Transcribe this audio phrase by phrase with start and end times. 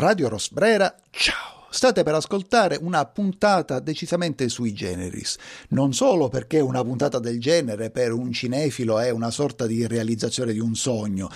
[0.00, 1.66] Radio Rosbrera, ciao!
[1.68, 5.36] State per ascoltare una puntata decisamente sui generis,
[5.68, 10.54] non solo perché una puntata del genere per un cinefilo è una sorta di realizzazione
[10.54, 11.30] di un sogno,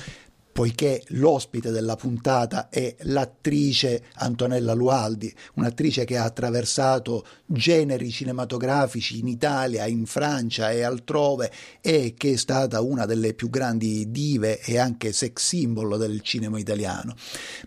[0.54, 9.26] poiché l'ospite della puntata è l'attrice Antonella Lualdi, un'attrice che ha attraversato generi cinematografici in
[9.26, 14.78] Italia, in Francia e altrove e che è stata una delle più grandi dive e
[14.78, 17.16] anche sex symbol del cinema italiano,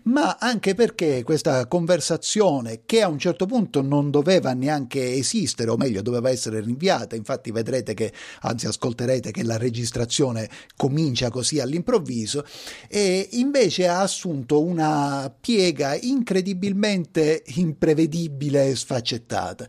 [0.04, 5.76] ma anche perché questa conversazione che a un certo punto non doveva neanche esistere, o
[5.76, 12.46] meglio doveva essere rinviata, infatti vedrete che, anzi ascolterete che la registrazione comincia così all'improvviso,
[12.86, 19.66] e invece ha assunto una piega incredibilmente imprevedibile e sfaccettata,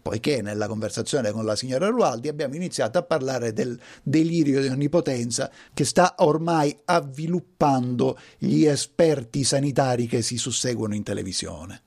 [0.00, 5.50] poiché nella conversazione con la signora Rualdi abbiamo iniziato a parlare del delirio di onnipotenza
[5.74, 11.82] che sta ormai avviluppando gli esperti sanitari che si susseguono in televisione.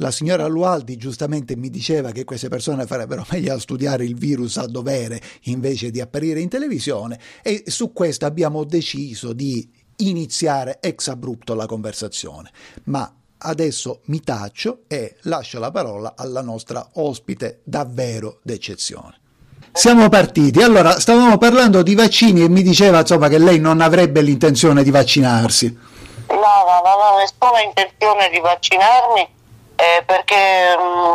[0.00, 4.56] La signora Lualdi giustamente mi diceva che queste persone farebbero meglio a studiare il virus
[4.56, 11.08] a dovere invece di apparire in televisione e su questo abbiamo deciso di iniziare ex
[11.08, 12.50] abrupto la conversazione.
[12.84, 19.20] Ma adesso mi taccio e lascio la parola alla nostra ospite davvero d'eccezione.
[19.72, 20.62] Siamo partiti.
[20.62, 24.90] Allora, stavamo parlando di vaccini e mi diceva insomma che lei non avrebbe l'intenzione di
[24.90, 25.66] vaccinarsi.
[26.28, 29.20] No, no, non ho nessuna intenzione di vaccinarmi
[29.76, 31.12] eh, perché mh, mm,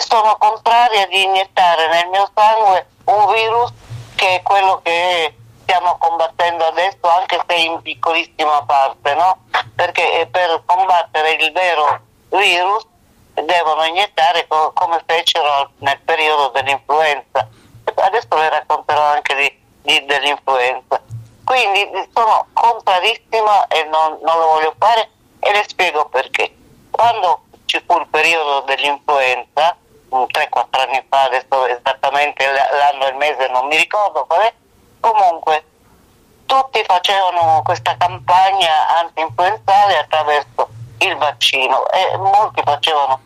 [0.00, 3.72] sono contraria di iniettare nel mio sangue un virus
[4.14, 5.34] che è quello che
[5.68, 9.44] stiamo combattendo adesso, anche se in piccolissima parte, no?
[9.76, 12.86] Perché per combattere il vero virus
[13.34, 17.46] devono iniettare co- come fecero nel periodo dell'influenza.
[17.94, 21.02] Adesso le racconterò anche di, di, dell'influenza.
[21.44, 26.50] Quindi sono contrarissima e non, non lo voglio fare e le spiego perché.
[26.90, 29.76] Quando ci fu il periodo dell'influenza,
[30.08, 34.54] 3-4 anni fa, adesso esattamente l'anno e il mese non mi ricordo qual è,
[35.00, 35.64] Comunque,
[36.46, 43.20] tutti facevano questa campagna anti-influenzale attraverso il vaccino e molti facevano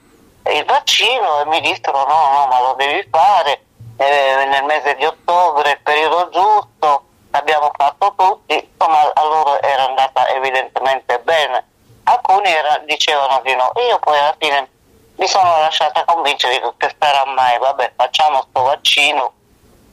[0.50, 3.64] il vaccino e mi dissero no, no, ma lo devi fare
[3.96, 9.86] eh, nel mese di ottobre, il periodo giusto, l'abbiamo fatto tutti, insomma a loro era
[9.86, 11.64] andata evidentemente bene.
[12.04, 14.68] Alcuni era, dicevano di no, io poi alla fine
[15.16, 19.32] mi sono lasciata convincere che sarà mai, vabbè facciamo sto vaccino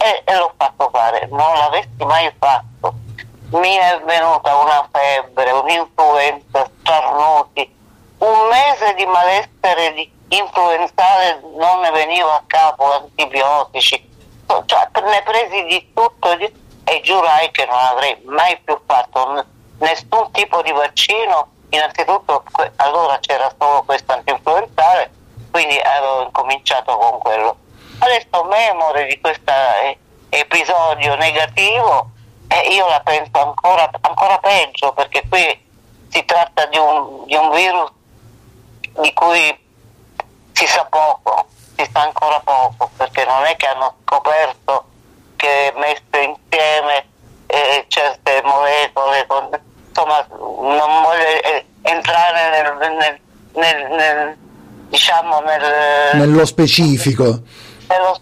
[0.02, 2.94] e, e l'ho fatto fare, non l'avessi mai fatto.
[3.52, 7.76] Mi è venuta una febbre, un'influenza, starnuti,
[8.20, 14.08] un mese di malessere di influenzale non ne veniva a capo, antibiotici,
[14.66, 16.38] cioè, ne presi di tutto
[16.84, 19.46] e giurai che non avrei mai più fatto
[19.80, 21.50] nessun tipo di vaccino.
[21.70, 22.44] Innanzitutto
[22.78, 25.12] allora c'era solo questo antinfluenzale,
[25.52, 27.58] quindi avevo incominciato con quello
[28.00, 29.98] Adesso memore di questo eh,
[30.30, 32.12] episodio negativo,
[32.48, 35.68] eh, io la penso ancora, ancora, peggio perché qui
[36.08, 37.92] si tratta di un, di un virus
[39.02, 39.58] di cui
[40.54, 44.86] si sa poco, si sa ancora poco, perché non è che hanno scoperto
[45.36, 47.06] che messe insieme
[47.48, 49.50] eh, certe molecole, con,
[49.90, 53.20] insomma non voglio eh, entrare nel, nel,
[53.54, 54.38] nel, nel
[54.90, 57.42] diciamo nel, nello specifico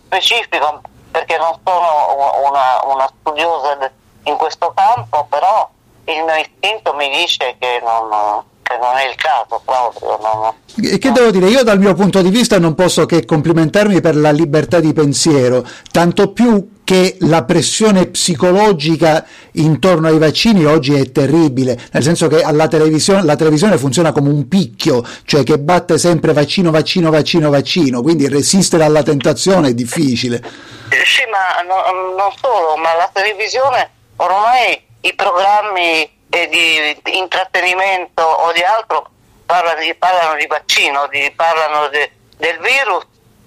[0.07, 0.81] specifico
[1.11, 3.91] perché non sono una, una studiosa
[4.23, 5.69] in questo campo, però
[6.05, 10.17] il mio istinto mi dice che non, che non è il caso proprio.
[10.21, 10.53] Non,
[10.89, 11.47] e che devo dire?
[11.47, 15.65] Io dal mio punto di vista non posso che complimentarmi per la libertà di pensiero,
[15.91, 19.25] tanto più che la pressione psicologica
[19.55, 24.47] intorno ai vaccini oggi è terribile, nel senso che televisione, la televisione funziona come un
[24.47, 30.41] picchio, cioè che batte sempre vaccino, vaccino, vaccino, vaccino, quindi resistere alla tentazione è difficile.
[30.87, 38.61] Sì, ma no, non solo, ma la televisione ormai i programmi di intrattenimento o di
[38.61, 39.09] altro
[39.45, 43.05] parlano di, parlano di vaccino, di, parlano de, del virus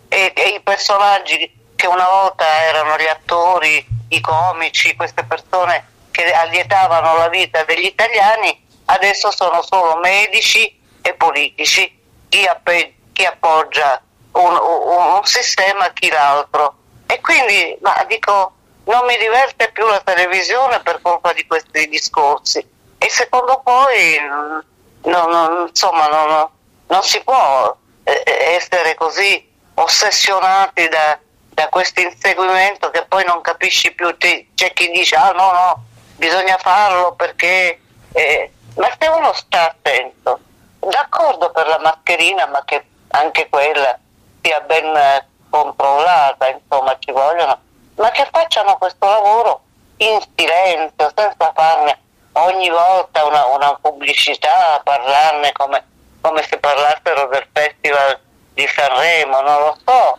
[0.09, 6.31] e, e i personaggi che una volta erano gli attori, i comici, queste persone che
[6.31, 11.99] allietavano la vita degli italiani, adesso sono solo medici e politici,
[12.29, 13.99] chi, appe- chi appoggia
[14.33, 16.75] un, un, un, sistema, chi l'altro.
[17.07, 18.53] E quindi, ma dico,
[18.85, 22.59] non mi diverte più la televisione per colpa di questi discorsi.
[22.99, 24.63] E secondo poi, non,
[25.05, 26.47] non, insomma, non,
[26.89, 27.75] non si può
[28.05, 31.19] eh, essere così ossessionati da
[31.61, 35.85] da questo inseguimento che poi non capisci più, c'è chi dice ah no no,
[36.17, 37.81] bisogna farlo perché...
[38.13, 40.41] Eh, ma se uno sta attento,
[40.79, 43.99] d'accordo per la mascherina, ma che anche quella
[44.41, 47.61] sia ben controllata, insomma ci vogliono,
[47.97, 49.61] ma che facciano questo lavoro
[49.99, 51.99] in silenzio, senza farne
[52.33, 55.85] ogni volta una, una pubblicità, parlarne come,
[56.23, 58.19] come, se parlassero del Festival
[58.55, 60.10] di Sanremo, non lo so.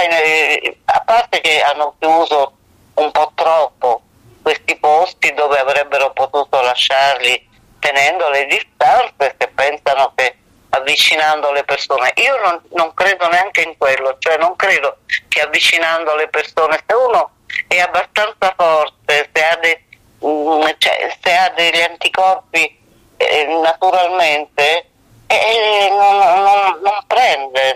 [0.00, 2.52] Ormai, eh, a parte che hanno chiuso
[2.94, 4.02] un po' troppo
[4.42, 7.48] questi posti dove avrebbero potuto lasciarli
[7.78, 10.36] tenendo le distanze, se pensano che
[10.70, 12.12] avvicinando le persone.
[12.16, 14.98] Io non, non, credo neanche in quello, cioè non credo
[15.28, 17.30] che avvicinando le persone, se uno
[17.66, 19.84] è abbastanza forte, se ha, de,
[20.24, 22.78] mm, cioè, se ha degli anticorpi
[23.18, 24.89] eh, naturalmente,
[25.30, 27.74] eh, non, non, non, prende.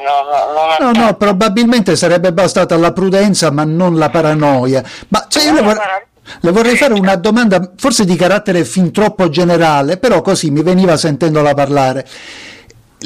[0.81, 4.83] no, no, probabilmente sarebbe bastata la prudenza, ma non la paranoia.
[5.09, 5.77] Ma cioè, io le,
[6.41, 10.97] le vorrei fare una domanda, forse di carattere fin troppo generale, però così mi veniva
[10.97, 12.05] sentendola parlare.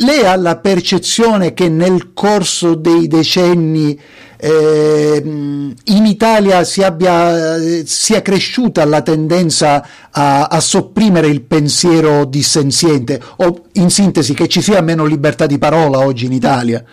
[0.00, 4.00] Lei ha la percezione che nel corso dei decenni
[4.40, 13.20] eh, in Italia si abbia, sia cresciuta la tendenza a, a, sopprimere il pensiero dissenziente
[13.38, 16.84] o in sintesi che ci sia meno libertà di parola oggi in Italia?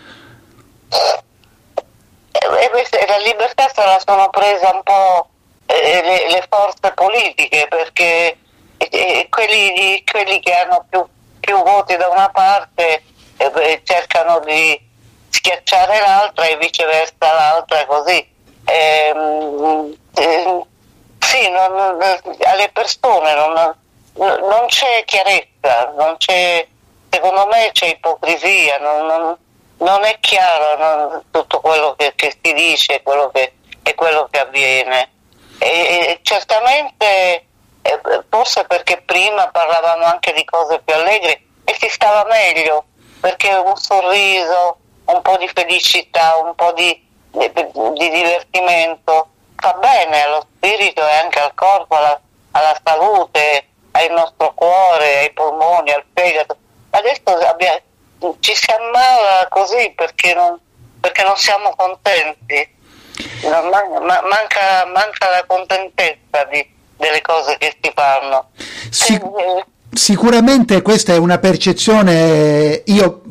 [0.88, 1.24] Eh,
[3.06, 5.28] la libertà se la sono presa un po'
[5.66, 8.36] eh, le, le, forze politiche perché
[8.78, 11.06] eh, quelli, quelli che hanno più
[11.46, 13.04] più voti da una parte
[13.36, 14.78] eh, cercano di
[15.28, 18.34] schiacciare l'altra e viceversa l'altra così.
[18.64, 19.14] Eh,
[20.16, 20.64] eh,
[21.20, 23.74] sì, non, alle persone non,
[24.14, 26.66] non, c'è chiarezza, non c'è,
[27.08, 29.38] secondo me c'è ipocrisia, non,
[29.78, 33.52] non è chiaro tutto quello che, che, si dice quello che,
[33.84, 35.12] e quello che avviene.
[35.58, 37.45] E, e certamente
[38.46, 41.32] forse perché prima parlavamo anche di cose più allegri
[41.64, 42.84] e si stava meglio,
[43.18, 50.22] perché un sorriso, un po' di felicità, un po' di, di, di divertimento fa bene
[50.22, 52.20] allo spirito e anche al corpo, alla,
[52.52, 56.56] alla salute, al nostro cuore, ai polmoni, al fegato.
[56.90, 57.80] Adesso abbiamo,
[58.38, 60.56] ci si ammala così perché non,
[61.00, 62.74] perché non siamo contenti.
[63.42, 68.48] Manca, manca, la contentezza di, delle cose che si fanno.
[68.90, 69.14] Sì.
[69.14, 69.64] E,
[69.96, 73.22] Sicuramente questa è una percezione, io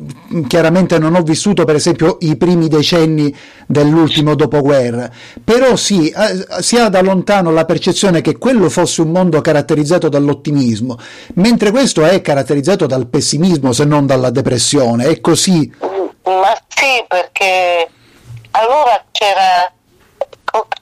[0.48, 3.32] chiaramente non ho vissuto per esempio i primi decenni
[3.66, 5.08] dell'ultimo dopoguerra,
[5.44, 10.08] però sì, eh, si ha da lontano la percezione che quello fosse un mondo caratterizzato
[10.08, 10.98] dall'ottimismo,
[11.34, 15.72] mentre questo è caratterizzato dal pessimismo se non dalla depressione, è così.
[16.24, 17.88] Ma sì, perché
[18.50, 19.72] allora c'era,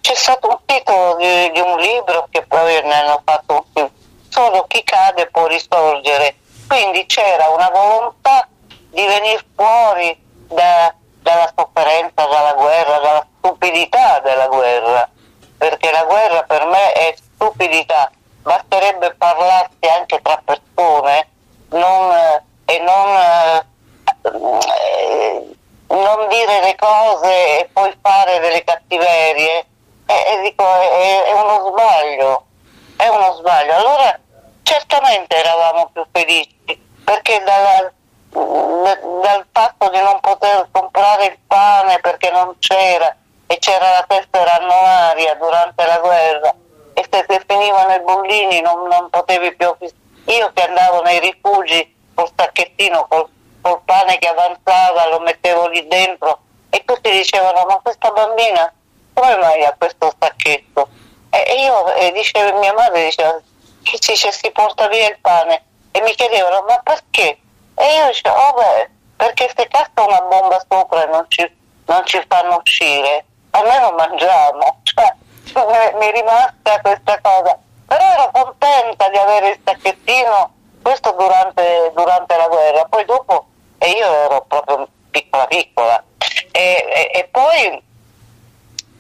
[0.01, 3.91] c'è stato un titolo di, di un libro che poi ne hanno fatto un
[4.29, 6.37] solo chi cade può risorgere.
[6.67, 8.49] Quindi c'era una volontà
[8.91, 10.17] di venire fuori
[10.49, 15.09] da, dalla sofferenza, dalla guerra, dalla stupidità della guerra,
[15.57, 18.11] perché la guerra per me è stupidità,
[18.43, 21.29] basterebbe parlarsi anche tra persone
[21.69, 23.17] non, e non,
[24.23, 25.57] eh,
[26.03, 29.67] non, dire le cose e poi fare delle cattiverie,
[30.07, 32.45] e, e dico, è, è uno sbaglio,
[32.97, 33.75] è uno sbaglio.
[33.75, 34.19] Allora
[34.63, 37.93] certamente eravamo più felici perché dalla,
[38.31, 43.15] dal fatto di non poter comprare il pane perché non c'era
[43.47, 46.55] e c'era la tessera annuaria durante la guerra
[46.95, 49.77] e se ti finivano i bollini non, non potevi più
[50.27, 53.29] io che andavo nei rifugi col sacchettino col,
[53.65, 58.71] col pane che avanzava lo mettevo lì dentro e tutti dicevano ma questa bambina
[59.15, 60.89] come mai ha questo sacchetto?
[61.31, 63.41] E io e diceva, mia madre diceva
[63.83, 65.65] che dice si porta via il pane?
[65.93, 67.39] E mi chiedevano ma perché?
[67.75, 71.57] E io dicevo oh beh perché se casca una bomba sopra e non ci,
[71.87, 74.83] non ci fanno uscire almeno mangiamo.
[75.45, 77.59] Cioè, mi è rimasta questa cosa.
[77.87, 80.53] Però ero contenta di avere il sacchettino
[80.83, 82.85] questo durante, durante la guerra.
[82.87, 83.47] Poi dopo
[83.79, 86.05] e io ero proprio piccola piccola.
[86.51, 86.61] E,
[87.13, 87.83] e, e poi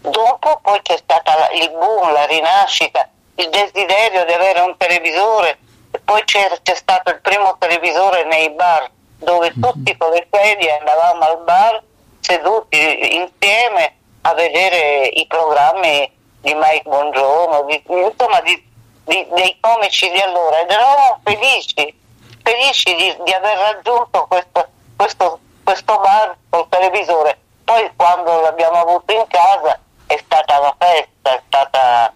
[0.00, 5.59] dopo poi c'è stato il boom, la rinascita il desiderio di avere un televisore.
[5.90, 9.62] E poi c'è, c'è stato il primo televisore nei bar dove mm-hmm.
[9.62, 11.83] tutti con le sedie andavamo al bar
[12.21, 18.62] seduti insieme a vedere i programmi di Mike Bongiorno, di, insomma di,
[19.04, 20.61] di, dei comici di allora.
[20.61, 21.95] Ed eravamo felici,
[22.44, 27.38] felici di, di aver raggiunto questo, questo, questo bar col televisore.
[27.64, 32.12] Poi quando l'abbiamo avuto in casa è stata una festa, è stata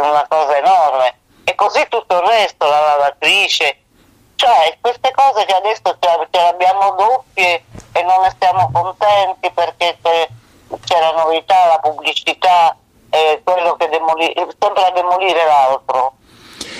[0.00, 1.18] una cosa enorme.
[1.44, 3.82] E così tutto il resto, la lavatrice,
[4.36, 9.98] cioè queste cose che adesso ce, ce l'abbiamo doppie e non ne stiamo contenti perché
[10.00, 12.74] c'è, la novità, la pubblicità,
[13.10, 16.14] eh, quello che demoli- sempre a demolire l'altro.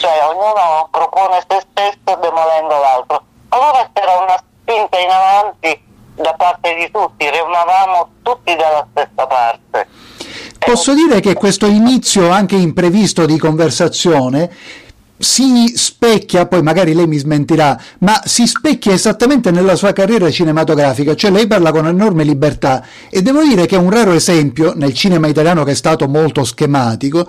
[0.01, 3.23] Cioè ognuno propone se stesso demolendo l'altro.
[3.51, 5.83] Allora c'era una spinta in avanti
[6.15, 9.89] da parte di tutti, remavamo tutti dalla stessa parte.
[10.59, 14.51] Posso dire che questo inizio anche imprevisto di conversazione
[15.19, 21.15] si specchia, poi magari lei mi smentirà, ma si specchia esattamente nella sua carriera cinematografica,
[21.15, 24.95] cioè lei parla con enorme libertà e devo dire che è un raro esempio nel
[24.95, 27.29] cinema italiano che è stato molto schematico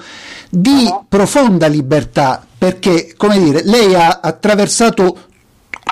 [0.49, 1.05] di uh-huh.
[1.09, 5.17] profonda libertà, perché come dire, lei ha attraversato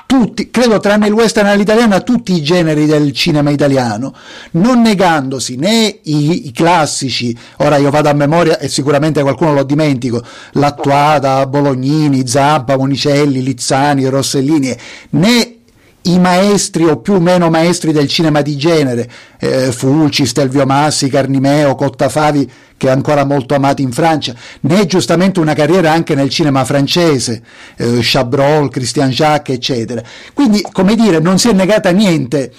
[0.06, 4.14] tutti, credo tranne il western all'italiana, tutti i generi del cinema italiano,
[4.52, 9.64] non negandosi né i, i, classici, ora io vado a memoria e sicuramente qualcuno lo
[9.64, 10.22] dimentico,
[10.52, 14.76] Lattuada, Bolognini, Zampa, Monicelli, Lizzani, Rossellini,
[15.10, 15.54] né
[16.02, 21.10] i maestri o più o meno maestri del cinema di genere, eh, Fulci, Stelvio Massi,
[21.10, 26.30] Carnimeo, Cottafavi, che è ancora molto amato in Francia, né giustamente una carriera anche nel
[26.30, 27.42] cinema francese,
[27.76, 30.02] eh, Chabrol, Christian Jacques, eccetera.
[30.32, 32.52] Quindi, come dire, non si è negata niente.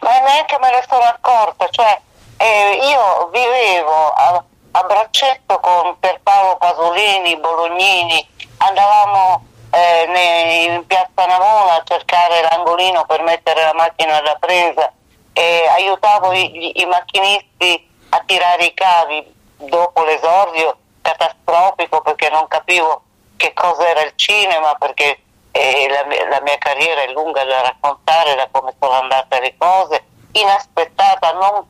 [0.00, 1.98] Ma neanche me ne sono accorta, cioè
[2.36, 8.24] eh, io vivevo a, a braccetto con Pierpaolo Pasolini, Bolognini,
[8.58, 14.92] andavamo eh, in piazza Navona a cercare l'angolino per mettere la macchina da presa.
[15.32, 23.02] E aiutavo i, i macchinisti a tirare i cavi dopo l'esordio catastrofico perché non capivo
[23.36, 25.20] che cos'era il cinema perché
[25.52, 30.04] eh, la, la, mia carriera è lunga da raccontare da come sono andate le cose
[30.32, 31.64] inaspettata non,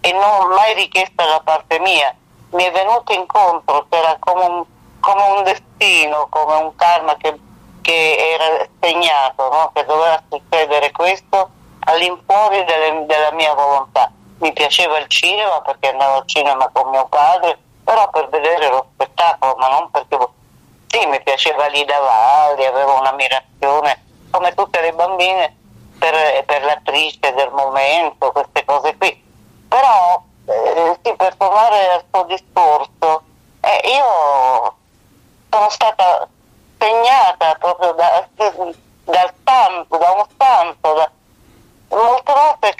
[0.00, 2.14] e non mai richiesta da parte mia.
[2.50, 4.64] Mi è venuto incontro c'era come un,
[5.02, 7.38] come un destino come un karma che
[7.82, 9.70] che era segnato, no?
[9.74, 14.10] che doveva succedere questo all'infuori delle, della mia volontà.
[14.38, 18.86] Mi piaceva il cinema perché andavo al cinema con mio padre, però per vedere lo
[18.94, 20.16] spettacolo, ma non perché...
[20.86, 25.56] Sì, mi piaceva Lida Valli, avevo un'ammirazione, come tutte le bambine,
[25.98, 29.24] per, per l'attrice del momento, queste cose qui.
[29.68, 33.22] Però, eh, sì, per tornare al suo discorso,
[33.60, 34.76] eh, io
[35.52, 36.26] sono stata
[36.78, 38.26] segnata proprio da,
[39.04, 40.94] dal santo, da un santo.
[40.94, 41.10] Da,
[41.88, 42.74] molte volte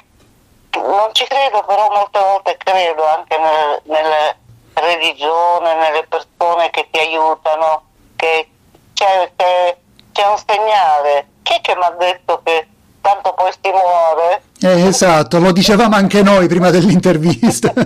[0.80, 4.34] non ci credo, però molte volte credo anche nel, nella
[4.74, 7.84] religione, nelle persone che ti aiutano,
[8.16, 8.48] che
[8.94, 9.76] c'è, c'è,
[10.12, 11.26] c'è un segnale.
[11.42, 12.66] Chi è che mi ha detto che
[13.02, 14.42] tanto poi si muore?
[14.62, 17.70] Eh, esatto, lo dicevamo anche noi prima dell'intervista.
[17.76, 17.84] eh,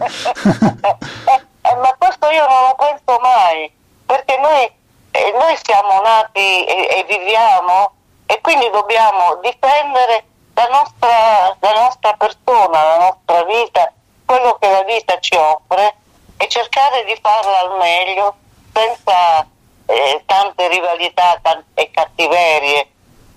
[1.74, 3.72] ma questo io non lo penso mai,
[4.04, 4.75] perché noi
[5.16, 7.92] e noi siamo nati e, e, viviamo
[8.26, 13.92] e quindi dobbiamo difendere la nostra, la nostra persona, la nostra vita,
[14.24, 15.94] quello che la vita ci offre
[16.36, 18.34] e cercare di farla al meglio
[18.72, 19.46] senza
[19.86, 21.40] eh, tante rivalità
[21.74, 22.90] e cattiverie.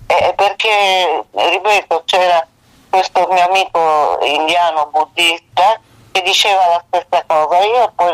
[0.06, 2.44] Eh, perché, ripeto, c'era
[2.90, 7.64] questo mio amico indiano buddista che diceva la stessa cosa.
[7.64, 8.12] Io poi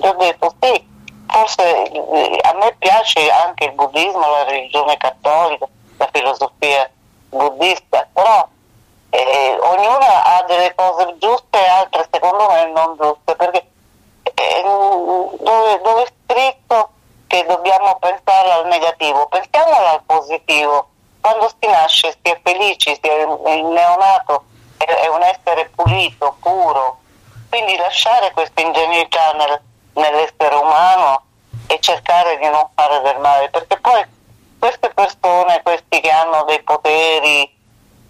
[0.00, 0.88] gli ho detto sì,
[1.30, 6.90] forse eh, a me piace anche il buddismo, la religione cattolica, la filosofia
[7.28, 8.48] buddista, però
[9.10, 13.66] eh, ognuna ha delle cose giuste e altre secondo me non giuste, perché
[14.22, 16.90] eh, dove, dove, è scritto
[17.26, 20.88] che dobbiamo pensare al negativo, pensiamolo al positivo.
[21.20, 24.44] Quando si nasce si è felici, si è, il neonato
[24.78, 26.98] è, è un essere pulito, puro,
[27.50, 29.60] quindi lasciare questa ingenuità nel,
[29.94, 31.24] nell'essere umano
[31.66, 34.04] e cercare di non fare del male, perché poi
[34.58, 37.58] queste persone, questi che hanno dei poteri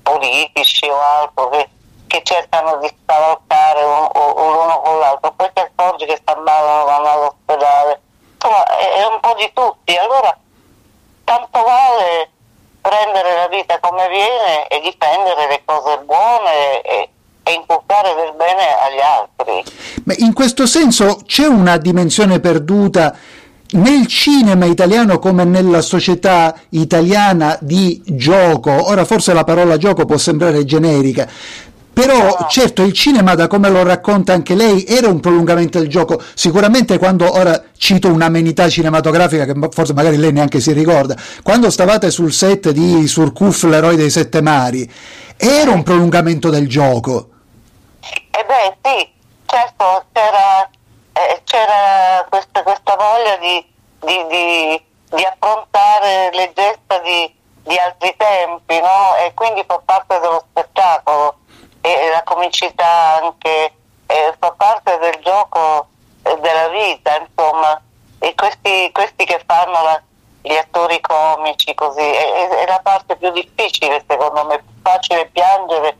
[0.03, 1.69] politici o altro, che,
[2.07, 7.11] che cercano di scavalcare un, l'uno con l'altro, poi ti accorgi che sta male, vanno
[7.11, 8.01] all'ospedale,
[8.35, 10.37] insomma è, è un po' di tutti, allora
[11.25, 12.31] tanto vale
[12.81, 17.11] prendere la vita come viene e difendere le cose buone e,
[17.50, 19.73] e inculcare del bene agli altri.
[20.04, 23.16] Beh, in questo senso c'è una dimensione perduta
[23.73, 30.16] nel cinema italiano come nella società italiana di gioco, ora forse la parola gioco può
[30.16, 31.28] sembrare generica,
[31.92, 36.21] però certo il cinema da come lo racconta anche lei era un prolungamento del gioco.
[36.35, 42.11] Sicuramente quando ora cito un'amenità cinematografica che forse magari lei neanche si ricorda quando stavate
[42.11, 44.90] sul set di Surcouf l'eroe dei sette mari
[45.37, 47.30] era un prolungamento del gioco
[48.40, 49.12] eh beh sì
[49.47, 50.68] certo c'era
[51.12, 53.66] eh, c'era questa, questa voglia di,
[54.00, 57.38] di, di, di, affrontare le gesta di,
[57.78, 59.16] altri tempi, no?
[59.16, 61.38] E quindi fa parte dello spettacolo.
[61.82, 63.75] E la comicità anche
[64.06, 65.88] eh, fa parte del gioco
[66.23, 67.80] eh, della vita, insomma,
[68.18, 70.02] e questi, questi che fanno la,
[70.42, 75.97] gli attori comici così è, è, la parte più difficile secondo me, più facile piangere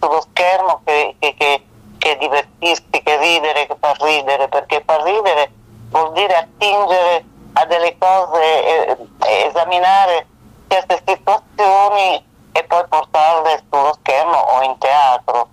[0.00, 1.62] sullo schermo che, che, che,
[1.98, 5.50] che divertirsi, che ridere, che far ridere, perché far ridere
[5.90, 7.24] vuol dire attingere
[7.54, 10.26] a delle cose, e, e esaminare
[10.68, 15.48] certe situazioni e poi portarle sullo schermo o in teatro.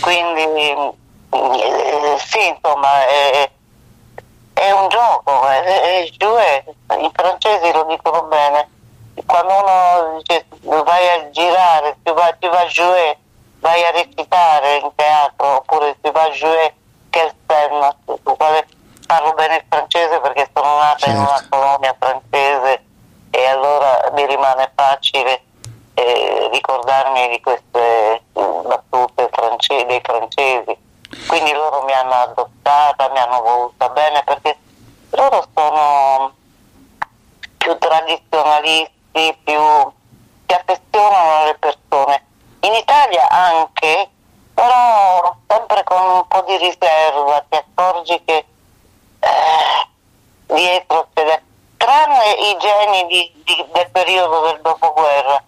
[0.00, 0.42] Quindi
[1.30, 3.50] eh, sì, insomma, è,
[4.54, 6.64] è un gioco, è, è jouer,
[6.98, 8.70] i francesi lo dicono bene,
[9.26, 13.16] quando uno dice vai a girare, tu vas, tu vas jouer,
[13.60, 15.35] vai a recitare in teatro
[16.26, 16.85] homenagem
[50.56, 51.40] dietro c'è
[51.76, 55.42] tranne i geni di, di, del periodo del dopoguerra,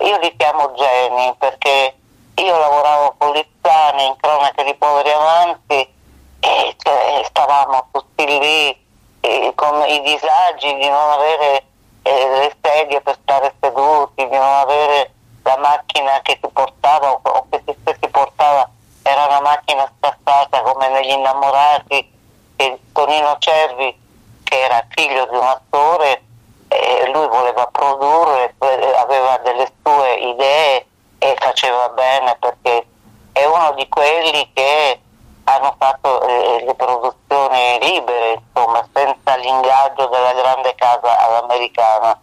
[0.00, 1.94] io li chiamo geni perché
[2.34, 5.98] io lavoravo con Lizzani in cronache di poveri avanti
[6.40, 8.86] e cioè, stavamo tutti lì
[9.20, 11.64] eh, con i disagi di non avere
[12.02, 15.12] eh, le sedie per stare seduti, di non avere
[15.42, 18.68] la macchina che ti portava o, che ti, ti portava.
[19.02, 22.18] Era una macchina scassata come negli innamorati
[22.56, 24.08] che Tonino Cervi
[24.50, 26.24] che era figlio di un attore
[26.66, 28.54] e lui voleva produrre,
[28.96, 30.86] aveva delle sue idee
[31.18, 32.84] e faceva bene perché
[33.30, 35.00] è uno di quelli che
[35.44, 42.20] hanno fatto eh, le produzioni libere, insomma, senza l'ingaggio della grande casa all'americana.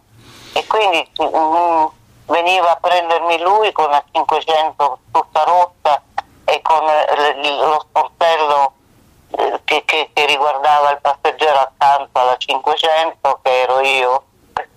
[0.52, 1.84] E quindi mm,
[2.26, 6.02] veniva a prendermi lui con la 500 tutta rotta
[6.44, 8.77] e con eh, lo sportello eh,
[9.64, 14.24] che, che, che, riguardava il passeggero accanto alla 500, che ero io,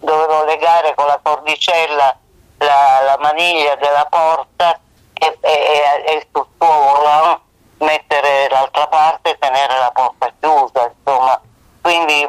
[0.00, 2.16] dovevo legare con la cordicella
[2.58, 4.78] la, la maniglia della porta
[5.14, 7.40] e, e, e sul suo volant
[7.78, 11.40] mettere l'altra parte e tenere la porta chiusa, insomma.
[11.80, 12.28] Quindi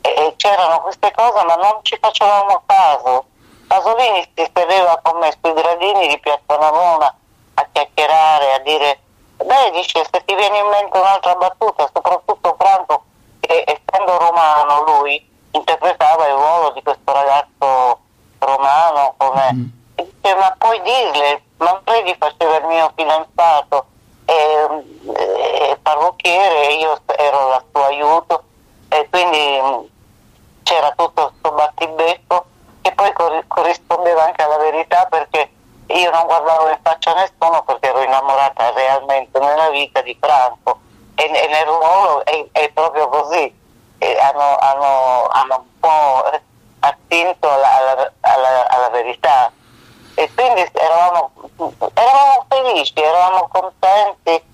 [0.00, 3.26] e, c'erano queste cose ma non ci facevamo caso.
[3.66, 7.14] Pasolini si sedeva con me sui gradini di Piazza Navona
[7.54, 9.00] a chiacchierare, a dire,
[9.44, 13.04] beh dice se ti viene in mente un'altra battuta, soprattutto Franco,
[13.40, 18.00] che essendo romano lui interpretava il ruolo di questo ragazzo
[18.38, 19.52] romano come...
[19.52, 19.64] Mm.
[19.96, 23.86] Dice, ma puoi dirle, Manfredi faceva il mio fidanzato
[24.26, 24.68] e,
[25.14, 28.42] e parrucchiere, io ero al suo aiuto
[28.88, 29.84] e quindi mm,
[30.62, 32.44] c'era tutto questo battibecco
[32.82, 35.50] che poi cor- corrispondeva anche alla verità perché
[35.86, 38.55] io non guardavo in faccia a nessuno perché ero innamorata nella
[39.76, 40.80] vita di Franco.
[41.14, 43.64] E, e nel ruolo è, è proprio così.
[43.98, 46.30] Hanno, hanno, hanno, un po'
[46.80, 49.50] attinto alla, alla, alla, verità.
[50.14, 51.30] E quindi eravamo,
[51.94, 54.30] eravamo felici, eravamo contenti.
[54.30, 54.44] e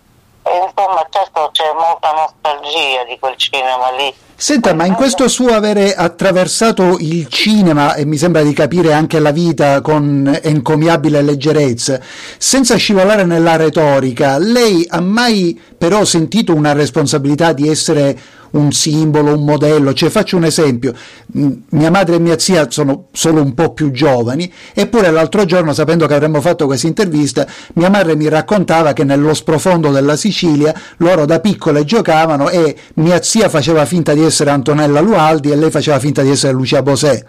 [0.55, 4.15] insomma certo c'è molta nostalgia di quel cinema lì.
[4.35, 9.21] Senta, ma in questo suo avere attraversato il cinema e mi sembra di capire anche
[9.21, 12.01] la vita con encomiabile leggerezza,
[12.39, 18.19] senza scivolare nella retorica, lei ha mai però sentito una responsabilità di essere
[18.53, 19.93] un simbolo, un modello.
[19.93, 20.95] Cioè, faccio un esempio,
[21.37, 25.73] mm, mia madre e mia zia sono solo un po' più giovani, eppure l'altro giorno,
[25.73, 30.75] sapendo che avremmo fatto questa intervista, mia madre mi raccontava che nello sprofondo della Sicilia
[30.99, 35.71] loro da piccole giocavano e mia zia faceva finta di essere Antonella Lualdi e lei
[35.71, 37.25] faceva finta di essere Lucia Bosè.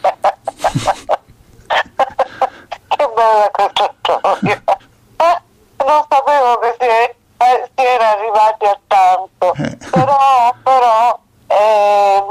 [2.88, 4.62] che bella questa storia!
[5.88, 7.17] non sapevo che si, si
[7.84, 9.78] era arrivati a tanto, eh.
[9.90, 12.24] però, però eh,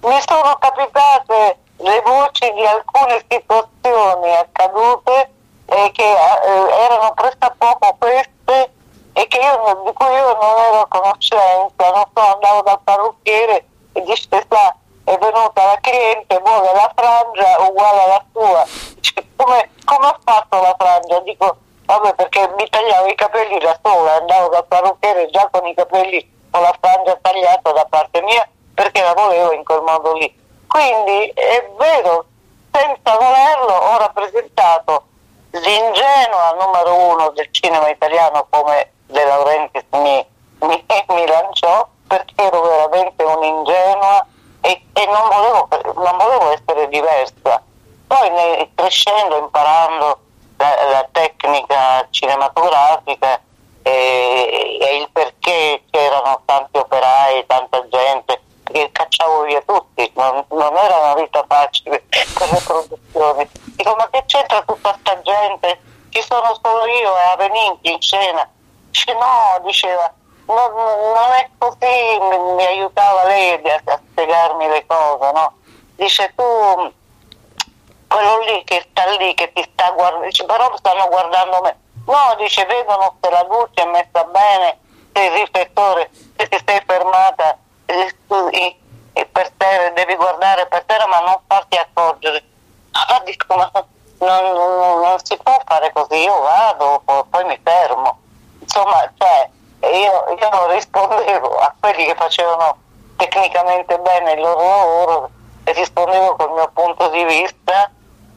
[0.00, 5.30] mi sono capitate le voci di alcune situazioni accadute
[5.66, 7.14] eh, che erano
[7.56, 8.72] poco queste
[9.12, 13.64] e che io, di cui io non ero a conoscenza, non so, andavo dal parrucchiere
[13.92, 18.66] e dice sa, è venuta la cliente, vuole la frangia uguale alla tua.
[18.94, 21.20] Dice, come, come ha fatto la frangia?
[21.20, 21.56] Dico,
[21.90, 26.38] vabbè perché mi tagliavo i capelli da sola, andavo dal parrucchiere già con i capelli
[26.50, 30.32] con la frangia tagliata da parte mia perché la volevo in quel modo lì.
[30.68, 32.26] Quindi è vero
[32.70, 35.04] senza volerlo ho rappresentato
[35.50, 40.24] l'ingenua numero uno del cinema italiano come De Laurentiis mi,
[40.60, 44.26] mi, mi lanciò perché ero veramente un'ingenua
[44.60, 45.68] e, e non, volevo,
[46.00, 47.62] non, volevo, essere diversa.
[48.06, 50.18] Poi crescendo, imparando
[50.60, 53.40] la, tecnica cinematografica
[53.82, 60.76] e, e, il perché c'erano tanti operai, tanta gente, che cacciavo via tutti, non, non
[60.76, 63.48] era una vita facile per le produzioni.
[63.76, 65.80] Dico, ma che c'entra tutta questa gente?
[66.10, 68.48] Ci sono solo io e Aveninchi in scena.
[68.90, 70.12] Dice, no, diceva,
[70.46, 75.52] non, non è così, mi, mi, aiutava lei a, a spiegarmi le cose, no?
[75.96, 76.92] Dice, tu
[78.10, 81.78] quello lì che sta lì, che ti sta guardando, dice, però stanno guardando me.
[82.06, 84.78] No, dice, vedono se la luce è messa bene,
[85.12, 88.76] se il riflettore, se ti sei fermata e,
[89.12, 92.42] e per te devi guardare per terra ma non farti accorgere.
[92.90, 98.18] Ah, dico, ma non, non, non, si può fare così, io vado, poi mi fermo.
[98.58, 99.48] Insomma, cioè,
[99.92, 102.76] io, io rispondevo a quelli che facevano
[103.16, 105.30] tecnicamente bene il loro lavoro
[105.62, 107.90] e rispondevo col mio punto di vista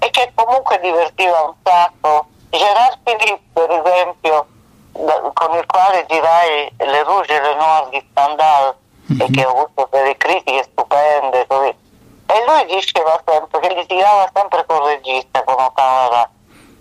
[0.04, 2.26] e che comunque divertiva un sacco.
[2.50, 4.48] Gerard Philippe, per esempio,
[4.92, 8.76] da, con il quale girai le Rouge e le Noir di Stendhal
[9.12, 9.22] mm-hmm.
[9.22, 11.76] e che ho avuto delle critiche stupende così.
[12.26, 16.30] e lui diceva sempre che litigava sempre con il regista con Ottavara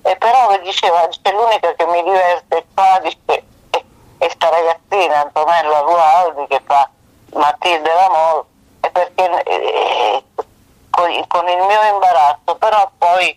[0.03, 3.19] e però diceva c'è l'unica che mi diverte qua dice,
[3.71, 3.83] è,
[4.19, 6.89] è sta ragazzina Antonella Rualdi che fa
[7.33, 8.45] Matilde Lamol
[8.81, 10.25] e perché eh,
[10.91, 13.37] con, con il mio imbarazzo però poi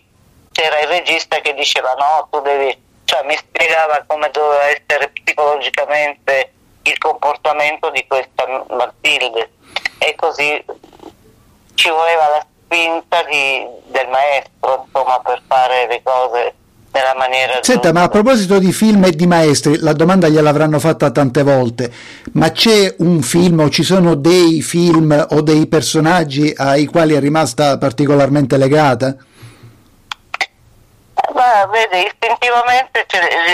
[0.52, 6.52] c'era il regista che diceva no, tu devi, cioè mi spiegava come doveva essere psicologicamente
[6.82, 9.50] il comportamento di questa Matilde
[9.98, 10.64] e così
[11.74, 16.54] ci voleva la spinta di, del maestro insomma per fare le cose
[16.92, 17.92] nella maniera Senta, giusta.
[17.92, 21.92] ma a proposito di film e di maestri, la domanda gliel'avranno fatta tante volte,
[22.32, 27.20] ma c'è un film o ci sono dei film o dei personaggi ai quali è
[27.20, 29.14] rimasta particolarmente legata?
[31.36, 33.06] Ma vede, istintivamente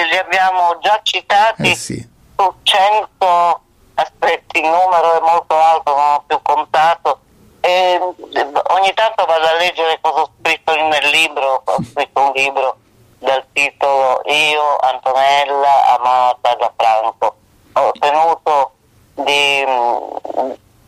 [0.09, 2.09] li abbiamo già citati eh sì.
[2.37, 3.61] su 100
[3.95, 7.19] aspetti, il numero è molto alto, non ho più contato.
[7.61, 12.77] E ogni tanto vado a leggere cosa ho scritto nel libro, ho scritto un libro
[13.19, 17.37] dal titolo Io, Antonella, amata da Franco.
[17.73, 18.73] Ho tenuto
[19.15, 19.65] di,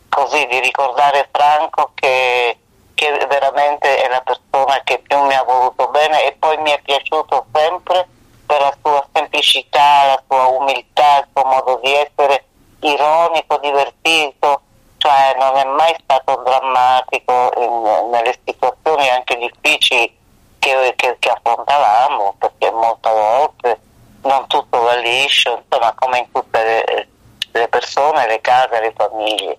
[0.09, 2.59] così, di ricordare Franco che
[2.95, 6.81] che veramente è la persona che più mi ha voluto bene e poi mi è
[6.83, 8.09] piaciuto sempre
[8.47, 12.47] per la sua semplicità, la sua umiltà, il suo modo di essere
[12.81, 14.63] ironico, divertito,
[14.97, 20.17] cioè non è mai stato drammatico in, nelle situazioni anche difficili
[20.59, 23.81] che, che, che, affrontavamo, perché molte volte
[24.23, 27.09] non tutto va liscio, insomma come in tutte le,
[27.53, 29.59] le persone, le case, le famiglie.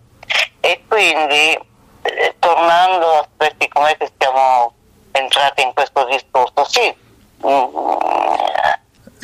[0.59, 1.59] E quindi
[2.01, 4.73] eh, tornando a aspetti come che siamo
[5.11, 7.03] entrati in questo discorso, sì.
[7.45, 7.75] Mm,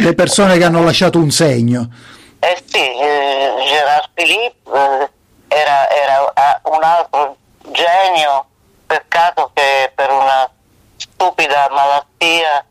[0.02, 1.88] Le persone che hanno lasciato un segno.
[2.40, 5.10] Eh sì, eh, Gerard Philippe eh,
[5.48, 7.38] era, era un altro
[7.72, 8.46] genio,
[8.88, 10.50] peccato che per una
[10.98, 12.66] stupida malattia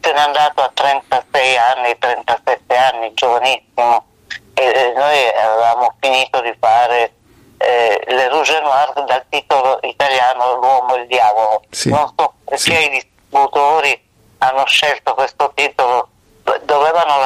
[0.00, 4.04] se n'è andato a 36 anni, 37 anni, giovanissimo,
[4.52, 7.14] e noi avevamo finito di fare
[7.56, 11.62] eh, Le Rouge Noir dal titolo italiano L'uomo e il diavolo.
[11.70, 11.88] Sì.
[11.88, 12.84] Non so perché sì.
[12.84, 14.02] i distributori
[14.38, 15.43] hanno scelto questo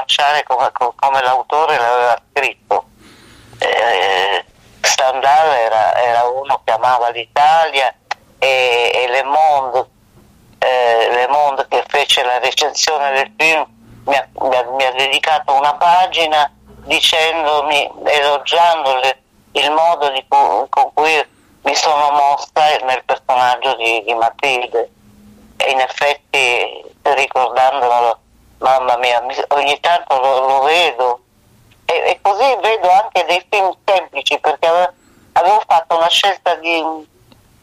[0.09, 2.85] lasciare come, come l'autore l'aveva scritto.
[3.59, 4.45] Eh,
[4.81, 7.95] Stendhal era, era, uno che amava l'Italia
[8.39, 9.87] e, e Le, Monde,
[10.59, 13.67] eh, Le Monde che fece la recensione del film
[14.07, 16.51] mi ha, mi ha, mi ha dedicato una pagina
[16.85, 21.29] dicendomi, elogiando le, il modo cui, con cui
[21.63, 24.91] mi sono mossa nel personaggio di, di Matilde
[25.57, 28.21] e in effetti ricordandomelo
[28.59, 31.21] mamma mia ogni tanto lo, lo vedo.
[31.85, 34.67] E, e, così vedo anche dei film semplici perché
[35.33, 36.83] avevo, fatto una scelta di,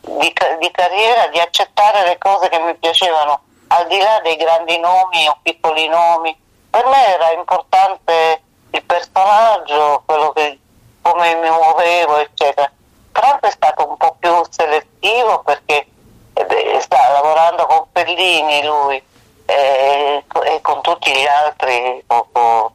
[0.02, 4.80] di, di, carriera di accettare le cose che mi piacevano al di là dei grandi
[4.80, 6.36] nomi o piccoli nomi.
[6.70, 10.60] Per me era importante il personaggio quello che
[11.02, 12.72] come mi muovevo, eccetera.
[13.12, 15.86] Trump è stato un po' più selettivo perché
[16.34, 19.02] eh, sta lavorando con Pellini lui
[19.46, 22.72] eh, e con tutti gli altri, con, con,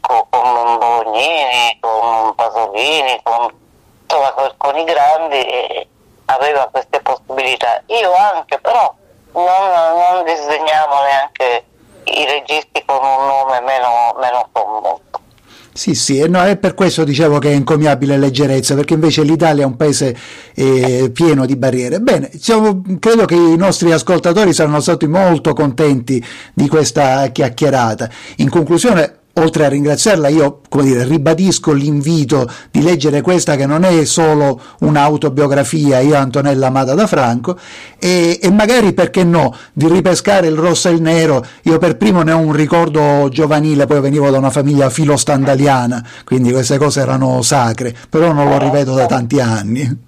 [0.00, 3.52] con, con Bolognini, con Pasolini, con,
[4.02, 5.88] insomma, con, i grandi,
[6.26, 7.82] aveva queste possibilità.
[7.86, 8.92] Io anche, però
[9.32, 11.64] non, non disdegniamo neanche
[12.04, 13.88] i registi con un nome meno.
[15.78, 19.64] Sì, sì, no, è per questo dicevo che è encomiabile leggerezza, perché invece l'Italia è
[19.64, 20.12] un paese
[20.52, 22.00] eh, pieno di barriere.
[22.00, 26.20] Bene, siamo, credo che i nostri ascoltatori saranno stati molto contenti
[26.52, 28.10] di questa chiacchierata.
[28.38, 33.84] In conclusione, oltre a ringraziarla, io come dire, ribadisco l'invito di leggere questa che non
[33.84, 37.58] è solo un'autobiografia, io Antonella amata da Franco,
[37.98, 41.44] e, e, magari perché no, di ripescare il rosso e il nero.
[41.62, 46.52] Io per primo ne ho un ricordo giovanile, poi venivo da una famiglia filostandaliana, quindi
[46.52, 50.06] queste cose erano sacre, però non lo rivedo da tanti anni.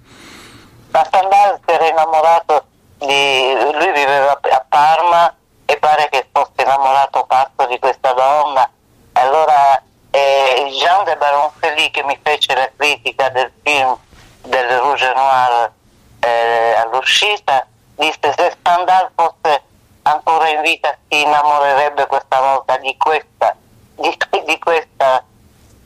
[0.91, 2.65] Ma Stendhal si era innamorato
[2.97, 3.05] di...
[3.05, 5.33] lui viveva a Parma
[5.65, 8.69] e pare che fosse innamorato pazzo di questa donna
[10.21, 13.97] eh, Jean de Baroncelli che mi fece la critica del film
[14.43, 15.71] del Rouge Noir
[16.19, 19.63] eh, all'uscita disse se Stendhal fosse
[20.03, 23.55] ancora in vita si innamorerebbe questa volta di questa
[23.95, 25.23] di, di questa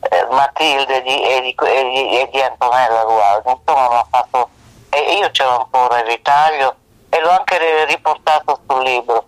[0.00, 4.48] eh, Matilde di, e, di, e, di, Antonella Rualdi insomma mi fatto
[4.90, 6.76] e io ce l'ho ancora il ritaglio
[7.08, 9.26] e l'ho anche riportato sul libro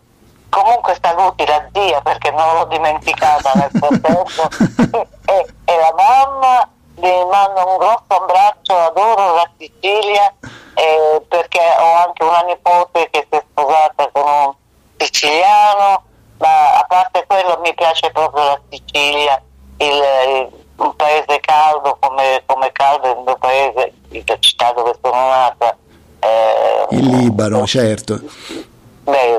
[0.50, 4.48] comunque saluti la zia perché non l'ho dimenticata nel frattempo
[5.26, 10.34] e, e, la mamma vi mando un grosso abbraccio adoro la Sicilia
[10.74, 14.52] eh, perché ho anche una nipote che si è sposata con un
[14.96, 16.02] siciliano
[16.38, 19.42] ma a parte quello mi piace proprio la Sicilia
[19.78, 23.92] il, il, un paese caldo come, come caldo il mio paese
[24.24, 25.76] la città dove sono nata
[26.20, 28.66] eh, il Libano certo Beirut sì.
[29.08, 29.37] Eh,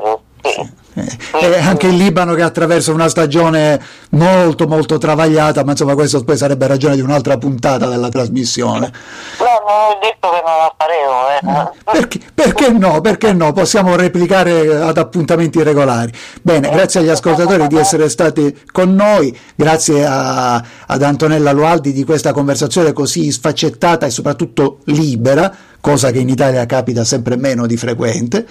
[1.40, 6.36] e anche il Libano che attraversa una stagione molto molto travagliata, ma insomma questo poi
[6.36, 8.92] sarebbe ragione di un'altra puntata della trasmissione.
[9.38, 11.28] No, non ho detto che non la faremo.
[11.28, 11.60] Eh.
[11.60, 11.98] eh.
[11.98, 13.00] Perché, perché, no?
[13.00, 13.52] Perché no?
[13.52, 16.12] Possiamo replicare ad appuntamenti regolari.
[16.42, 21.92] Bene, eh, grazie agli ascoltatori di essere stati con noi, grazie a, ad Antonella Lualdi
[21.92, 27.66] di questa conversazione così sfaccettata e soprattutto libera, cosa che in Italia capita sempre meno
[27.66, 28.46] di frequente.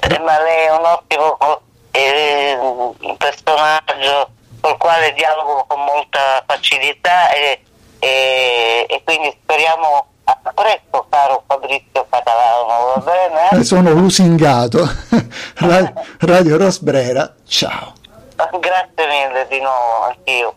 [0.00, 1.62] Ma lei è un ottimo
[1.94, 4.30] è un personaggio
[4.60, 7.60] col quale dialogo con molta facilità e,
[8.00, 13.60] e, e quindi speriamo a presto caro Fabrizio Catalano, va bene?
[13.60, 14.80] Eh, sono lusingato.
[16.20, 17.92] Radio Rosbrera, ciao.
[18.34, 20.56] Grazie mille di nuovo, anch'io.